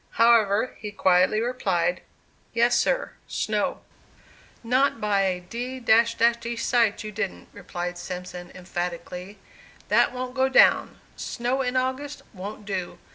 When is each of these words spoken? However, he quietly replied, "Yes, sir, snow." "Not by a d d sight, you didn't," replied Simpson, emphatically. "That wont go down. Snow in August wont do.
However, 0.17 0.75
he 0.79 0.89
quietly 0.89 1.39
replied, 1.41 2.01
"Yes, 2.55 2.75
sir, 2.75 3.11
snow." 3.27 3.81
"Not 4.63 4.99
by 4.99 5.21
a 5.21 5.39
d 5.41 5.79
d 5.79 6.55
sight, 6.55 7.03
you 7.03 7.11
didn't," 7.11 7.49
replied 7.53 7.99
Simpson, 7.99 8.51
emphatically. 8.55 9.37
"That 9.89 10.11
wont 10.11 10.33
go 10.33 10.49
down. 10.49 10.99
Snow 11.15 11.61
in 11.61 11.77
August 11.77 12.23
wont 12.33 12.65
do. 12.65 12.97